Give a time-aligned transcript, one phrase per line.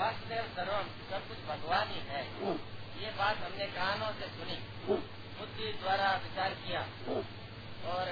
[0.00, 2.54] वासुदेव सर्वम सब कुछ भगवान ही है। हाँ,
[3.02, 4.96] ये बात हमने कानों से सुनी हाँ,
[5.38, 7.22] बुद्धि द्वारा विचार किया हाँ।
[7.94, 8.08] और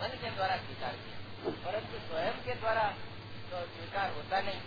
[0.00, 2.82] मन के द्वारा स्वीकार किया। परंतु स्वयं के द्वारा
[3.50, 4.60] तो स्वीकार होता नहीं।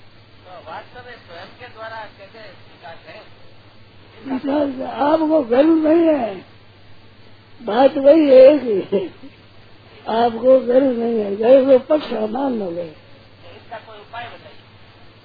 [0.44, 3.22] तो वास्तव में स्वयं के द्वारा कैसे स्वीकार करें?
[4.88, 6.36] आपको गर्व नहीं है।
[7.62, 9.08] बात वही है कि
[10.10, 14.57] आपको गर्व नहीं है। गर्व पक्ष मान लो गए। तो इसका कोई उपाय बताइए।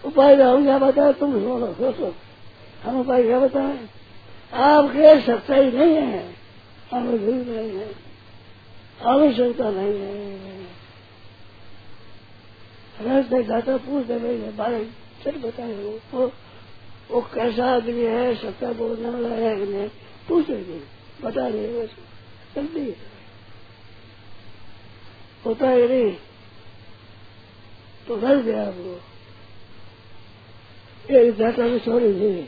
[0.04, 2.14] उपाय तो हम क्या बताए तुम सुनो सोचो
[2.84, 3.88] हम उपाय क्या बताएँ
[4.52, 6.34] आपके सच्चाई नहीं है
[6.92, 7.90] हमें गर्व नहीं है।
[9.02, 10.32] आवश्यकता नहीं है
[13.06, 14.90] रास्ते जाता पूछते नहीं है बारे
[15.24, 16.32] चल बताए वो वो,
[17.10, 19.88] वो कैसा आदमी है सत्ता बोलने वाला है कि नहीं
[20.28, 20.80] पूछेंगे
[21.22, 21.96] बता रहे बस
[22.56, 22.94] जल्दी
[25.46, 26.12] होता है नहीं?
[28.08, 29.11] तो घर गया आपको
[31.14, 32.42] एक जाता में छोड़ी थी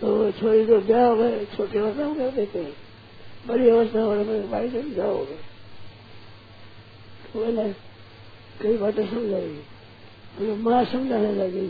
[0.00, 2.72] तो छोरी को ब्याह हो गए छोटे अवस्था में कर देते हैं
[3.48, 5.38] बड़ी अवस्था वाले में भाई से जाओगे
[7.26, 7.72] तो मैंने
[8.62, 9.54] कई बातें समझाई
[10.38, 11.66] तो माँ समझाने लगी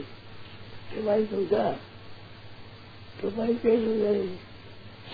[0.93, 1.71] कि भाई तुम जा
[3.21, 4.29] तो भाई कैसे समझाई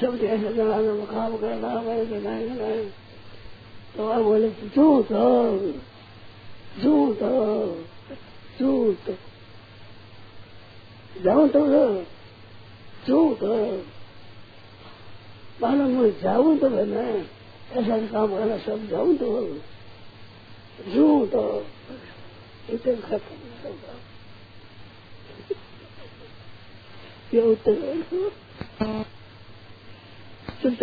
[0.01, 2.87] सब ऐसे जमाने में काम करना है नहीं नहीं
[3.97, 5.13] तो आप बोले झूठ
[6.83, 7.23] झूठ
[8.61, 9.11] झूठ
[11.21, 11.61] जाऊँ तो
[13.07, 13.43] झूठ
[15.63, 17.25] मानो मैं जाऊँ तो मैं
[17.73, 19.29] ऐसा काम करना सब जाऊँ तो
[20.93, 21.35] झूठ
[22.71, 24.01] इतने खत्म सब
[27.35, 27.75] ये उत्तर
[30.63, 30.75] सुन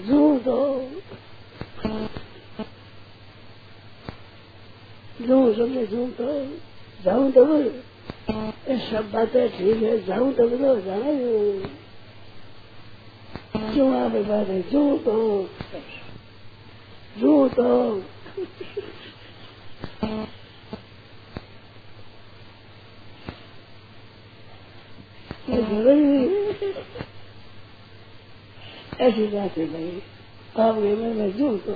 [0.00, 0.48] झूठ
[5.20, 6.20] जो समझे झूठ
[7.04, 7.68] जाऊँ तो बोल
[8.70, 11.12] ये सब बातें ठीक है, जाऊँ तो बोलो जाना
[13.74, 14.48] क्यों आप बात?
[14.48, 15.08] है झूठ
[17.20, 17.58] झूठ
[29.00, 30.02] ऐसी बात है भाई
[30.60, 31.68] आप ये मैं झूठ